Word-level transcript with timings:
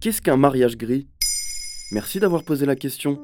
Qu'est-ce 0.00 0.22
qu'un 0.22 0.36
mariage 0.36 0.78
gris? 0.78 1.08
Merci 1.90 2.20
d'avoir 2.20 2.44
posé 2.44 2.66
la 2.66 2.76
question. 2.76 3.18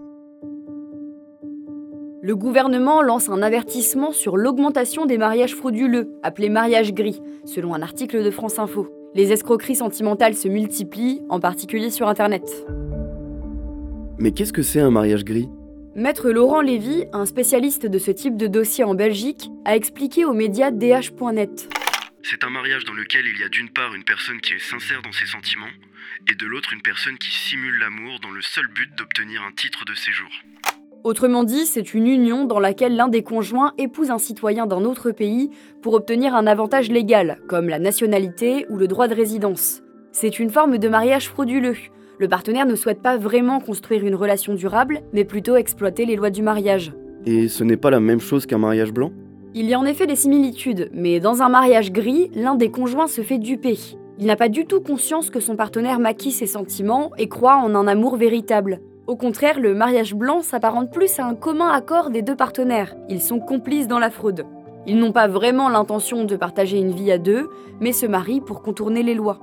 Le 2.20 2.34
gouvernement 2.34 3.00
lance 3.00 3.28
un 3.28 3.42
avertissement 3.42 4.10
sur 4.10 4.36
l'augmentation 4.36 5.06
des 5.06 5.16
mariages 5.16 5.54
frauduleux, 5.54 6.10
appelés 6.24 6.48
mariages 6.48 6.92
gris, 6.92 7.20
selon 7.44 7.74
un 7.74 7.82
article 7.82 8.24
de 8.24 8.30
France 8.32 8.58
Info. 8.58 8.88
Les 9.14 9.30
escroqueries 9.30 9.76
sentimentales 9.76 10.34
se 10.34 10.48
multiplient, 10.48 11.22
en 11.28 11.38
particulier 11.38 11.90
sur 11.90 12.08
Internet. 12.08 12.66
Mais 14.18 14.32
qu'est-ce 14.32 14.52
que 14.52 14.62
c'est 14.62 14.80
un 14.80 14.90
mariage 14.90 15.24
gris? 15.24 15.48
Maître 15.94 16.28
Laurent 16.30 16.60
Lévy, 16.60 17.04
un 17.12 17.24
spécialiste 17.24 17.86
de 17.86 17.98
ce 18.00 18.10
type 18.10 18.36
de 18.36 18.48
dossier 18.48 18.82
en 18.82 18.94
Belgique, 18.94 19.48
a 19.64 19.76
expliqué 19.76 20.24
aux 20.24 20.32
médias 20.32 20.72
DH.net. 20.72 21.68
C'est 22.26 22.42
un 22.42 22.48
mariage 22.48 22.86
dans 22.86 22.94
lequel 22.94 23.26
il 23.26 23.38
y 23.38 23.44
a 23.44 23.50
d'une 23.50 23.68
part 23.68 23.94
une 23.94 24.02
personne 24.02 24.40
qui 24.40 24.54
est 24.54 24.58
sincère 24.58 25.02
dans 25.02 25.12
ses 25.12 25.26
sentiments, 25.26 25.68
et 26.26 26.34
de 26.34 26.46
l'autre 26.46 26.72
une 26.72 26.80
personne 26.80 27.18
qui 27.18 27.30
simule 27.30 27.78
l'amour 27.78 28.18
dans 28.22 28.30
le 28.30 28.40
seul 28.40 28.66
but 28.74 28.88
d'obtenir 28.96 29.42
un 29.42 29.52
titre 29.52 29.84
de 29.84 29.92
séjour. 29.92 30.30
Autrement 31.04 31.44
dit, 31.44 31.66
c'est 31.66 31.92
une 31.92 32.06
union 32.06 32.46
dans 32.46 32.60
laquelle 32.60 32.96
l'un 32.96 33.08
des 33.08 33.22
conjoints 33.22 33.74
épouse 33.76 34.10
un 34.10 34.16
citoyen 34.16 34.66
d'un 34.66 34.84
autre 34.84 35.10
pays 35.10 35.50
pour 35.82 35.92
obtenir 35.92 36.34
un 36.34 36.46
avantage 36.46 36.88
légal, 36.88 37.42
comme 37.46 37.68
la 37.68 37.78
nationalité 37.78 38.64
ou 38.70 38.78
le 38.78 38.88
droit 38.88 39.06
de 39.06 39.14
résidence. 39.14 39.82
C'est 40.10 40.38
une 40.38 40.48
forme 40.48 40.78
de 40.78 40.88
mariage 40.88 41.28
frauduleux. 41.28 41.76
Le 42.18 42.28
partenaire 42.28 42.64
ne 42.64 42.74
souhaite 42.74 43.02
pas 43.02 43.18
vraiment 43.18 43.60
construire 43.60 44.06
une 44.06 44.14
relation 44.14 44.54
durable, 44.54 45.02
mais 45.12 45.26
plutôt 45.26 45.56
exploiter 45.56 46.06
les 46.06 46.16
lois 46.16 46.30
du 46.30 46.40
mariage. 46.40 46.94
Et 47.26 47.48
ce 47.48 47.64
n'est 47.64 47.76
pas 47.76 47.90
la 47.90 48.00
même 48.00 48.20
chose 48.20 48.46
qu'un 48.46 48.56
mariage 48.56 48.92
blanc? 48.92 49.12
Il 49.56 49.66
y 49.66 49.74
a 49.74 49.78
en 49.78 49.84
effet 49.84 50.08
des 50.08 50.16
similitudes, 50.16 50.90
mais 50.92 51.20
dans 51.20 51.40
un 51.42 51.48
mariage 51.48 51.92
gris, 51.92 52.28
l'un 52.34 52.56
des 52.56 52.72
conjoints 52.72 53.06
se 53.06 53.20
fait 53.20 53.38
duper. 53.38 53.78
Il 54.18 54.26
n'a 54.26 54.34
pas 54.34 54.48
du 54.48 54.66
tout 54.66 54.80
conscience 54.80 55.30
que 55.30 55.38
son 55.38 55.54
partenaire 55.54 56.00
maquille 56.00 56.32
ses 56.32 56.48
sentiments 56.48 57.12
et 57.18 57.28
croit 57.28 57.58
en 57.58 57.72
un 57.76 57.86
amour 57.86 58.16
véritable. 58.16 58.80
Au 59.06 59.14
contraire, 59.14 59.60
le 59.60 59.72
mariage 59.72 60.12
blanc 60.16 60.42
s'apparente 60.42 60.92
plus 60.92 61.20
à 61.20 61.26
un 61.26 61.36
commun 61.36 61.68
accord 61.68 62.10
des 62.10 62.22
deux 62.22 62.34
partenaires. 62.34 62.96
Ils 63.08 63.22
sont 63.22 63.38
complices 63.38 63.86
dans 63.86 64.00
la 64.00 64.10
fraude. 64.10 64.44
Ils 64.88 64.98
n'ont 64.98 65.12
pas 65.12 65.28
vraiment 65.28 65.68
l'intention 65.68 66.24
de 66.24 66.34
partager 66.34 66.78
une 66.78 66.90
vie 66.90 67.12
à 67.12 67.18
deux, 67.18 67.48
mais 67.78 67.92
se 67.92 68.06
marient 68.06 68.40
pour 68.40 68.60
contourner 68.60 69.04
les 69.04 69.14
lois. 69.14 69.38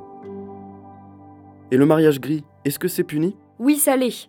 Et 1.71 1.77
le 1.77 1.85
mariage 1.85 2.19
gris, 2.19 2.43
est-ce 2.65 2.79
que 2.79 2.89
c'est 2.89 3.05
puni? 3.05 3.37
Oui, 3.59 3.77
ça 3.77 3.95
l'est. 3.95 4.27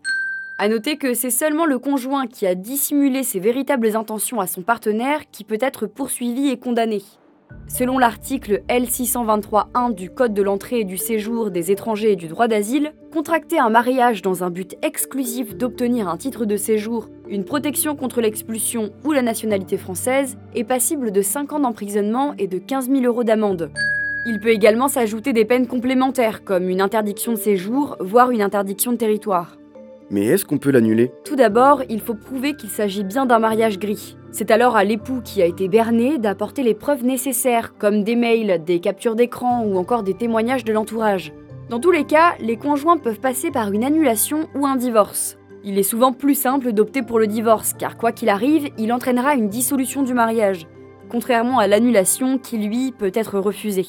À 0.59 0.69
noter 0.69 0.97
que 0.97 1.15
c'est 1.15 1.31
seulement 1.31 1.67
le 1.67 1.79
conjoint 1.79 2.27
qui 2.27 2.47
a 2.47 2.55
dissimulé 2.55 3.23
ses 3.23 3.41
véritables 3.41 3.97
intentions 3.97 4.41
à 4.41 4.47
son 4.47 4.63
partenaire 4.63 5.31
qui 5.33 5.45
peut 5.45 5.59
être 5.61 5.87
poursuivi 5.87 6.49
et 6.49 6.59
condamné. 6.59 7.03
Selon 7.69 7.99
l'article 7.99 8.63
L623.1 8.69 9.95
du 9.95 10.11
Code 10.11 10.35
de 10.35 10.43
l'entrée 10.43 10.81
et 10.81 10.85
du 10.85 10.99
séjour 10.99 11.51
des 11.51 11.71
étrangers 11.71 12.13
et 12.13 12.17
du 12.17 12.29
droit 12.29 12.49
d'asile, 12.49 12.93
contracter 13.13 13.59
un 13.59 13.71
mariage 13.71 14.21
dans 14.23 14.45
un 14.45 14.51
but 14.51 14.77
exclusif 14.83 15.57
d'obtenir 15.57 16.09
un 16.09 16.17
titre 16.17 16.45
de 16.45 16.57
séjour, 16.57 17.09
une 17.29 17.45
protection 17.45 17.97
contre 17.97 18.21
l'expulsion 18.21 18.91
ou 19.05 19.13
la 19.13 19.23
nationalité 19.23 19.79
française 19.79 20.37
est 20.55 20.65
passible 20.65 21.13
de 21.13 21.23
5 21.23 21.55
ans 21.55 21.61
d'emprisonnement 21.61 22.35
et 22.39 22.47
de 22.47 22.59
15 22.59 22.91
000 22.91 23.05
euros 23.05 23.25
d'amende. 23.25 23.71
Il 24.27 24.39
peut 24.39 24.51
également 24.51 24.89
s'ajouter 24.89 25.33
des 25.33 25.45
peines 25.45 25.67
complémentaires 25.67 26.45
comme 26.45 26.69
une 26.69 26.81
interdiction 26.81 27.33
de 27.33 27.39
séjour, 27.39 27.97
voire 28.01 28.31
une 28.31 28.43
interdiction 28.43 28.93
de 28.93 28.97
territoire. 28.97 29.57
Mais 30.13 30.27
est-ce 30.27 30.45
qu'on 30.45 30.59
peut 30.59 30.71
l'annuler? 30.71 31.11
Tout 31.25 31.37
d'abord, 31.37 31.83
il 31.89 31.99
faut 31.99 32.15
prouver 32.15 32.53
qu'il 32.55 32.69
s'agit 32.69 33.03
bien 33.03 33.25
d'un 33.25 33.39
mariage 33.39 33.79
gris. 33.79 34.19
C'est 34.31 34.51
alors 34.51 34.77
à 34.77 34.85
l'époux 34.85 35.23
qui 35.25 35.41
a 35.41 35.47
été 35.47 35.69
berné 35.69 36.19
d'apporter 36.19 36.63
les 36.63 36.75
preuves 36.75 37.03
nécessaires, 37.03 37.73
comme 37.79 38.05
des 38.05 38.15
mails, 38.15 38.63
des 38.63 38.79
captures 38.79 39.15
d'écran 39.15 39.65
ou 39.65 39.79
encore 39.79 40.03
des 40.03 40.13
témoignages 40.13 40.65
de 40.65 40.73
l'entourage. 40.75 41.33
Dans 41.71 41.81
tous 41.81 41.91
les 41.91 42.05
cas, 42.05 42.35
les 42.41 42.59
conjoints 42.59 42.99
peuvent 42.99 43.21
passer 43.21 43.51
par 43.51 43.73
une 43.73 43.85
annulation 43.85 44.51
ou 44.55 44.67
un 44.67 44.77
divorce. 44.77 45.39
Il 45.65 45.79
est 45.79 45.83
souvent 45.83 46.13
plus 46.13 46.35
simple 46.35 46.73
d'opter 46.73 47.01
pour 47.01 47.19
le 47.19 47.27
divorce, 47.27 47.73
car 47.73 47.97
quoi 47.97 48.13
qu'il 48.13 48.29
arrive, 48.29 48.69
il 48.77 48.93
entraînera 48.93 49.35
une 49.35 49.49
dissolution 49.49 50.03
du 50.03 50.13
mariage, 50.13 50.67
contrairement 51.09 51.59
à 51.59 51.67
l'annulation 51.67 52.37
qui, 52.37 52.59
lui, 52.59 52.93
peut 52.93 53.13
être 53.15 53.39
refusée. 53.39 53.87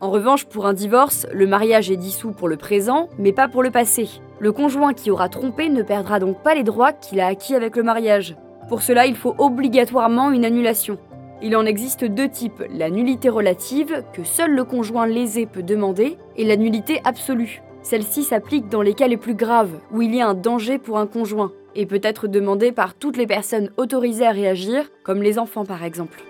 En 0.00 0.10
revanche, 0.10 0.44
pour 0.44 0.66
un 0.66 0.74
divorce, 0.74 1.26
le 1.32 1.46
mariage 1.46 1.90
est 1.90 1.96
dissous 1.96 2.30
pour 2.30 2.46
le 2.46 2.56
présent, 2.56 3.08
mais 3.18 3.32
pas 3.32 3.48
pour 3.48 3.62
le 3.62 3.70
passé. 3.70 4.08
Le 4.44 4.52
conjoint 4.52 4.92
qui 4.92 5.10
aura 5.10 5.30
trompé 5.30 5.70
ne 5.70 5.82
perdra 5.82 6.18
donc 6.18 6.42
pas 6.42 6.54
les 6.54 6.64
droits 6.64 6.92
qu'il 6.92 7.18
a 7.18 7.28
acquis 7.28 7.54
avec 7.54 7.76
le 7.76 7.82
mariage. 7.82 8.36
Pour 8.68 8.82
cela, 8.82 9.06
il 9.06 9.16
faut 9.16 9.34
obligatoirement 9.38 10.30
une 10.30 10.44
annulation. 10.44 10.98
Il 11.40 11.56
en 11.56 11.64
existe 11.64 12.04
deux 12.04 12.28
types, 12.28 12.62
la 12.68 12.90
nullité 12.90 13.30
relative, 13.30 14.04
que 14.12 14.22
seul 14.22 14.50
le 14.50 14.64
conjoint 14.64 15.06
lésé 15.06 15.46
peut 15.46 15.62
demander, 15.62 16.18
et 16.36 16.44
la 16.44 16.56
nullité 16.56 17.00
absolue. 17.04 17.62
Celle-ci 17.80 18.22
s'applique 18.22 18.68
dans 18.68 18.82
les 18.82 18.92
cas 18.92 19.08
les 19.08 19.16
plus 19.16 19.34
graves, 19.34 19.80
où 19.90 20.02
il 20.02 20.14
y 20.14 20.20
a 20.20 20.28
un 20.28 20.34
danger 20.34 20.76
pour 20.76 20.98
un 20.98 21.06
conjoint, 21.06 21.50
et 21.74 21.86
peut 21.86 22.00
être 22.02 22.28
demandée 22.28 22.70
par 22.70 22.92
toutes 22.92 23.16
les 23.16 23.26
personnes 23.26 23.70
autorisées 23.78 24.26
à 24.26 24.32
réagir, 24.32 24.90
comme 25.04 25.22
les 25.22 25.38
enfants 25.38 25.64
par 25.64 25.82
exemple. 25.84 26.22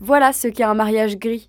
Voilà 0.00 0.32
ce 0.32 0.48
qu'est 0.48 0.64
un 0.64 0.74
mariage 0.74 1.16
gris. 1.16 1.48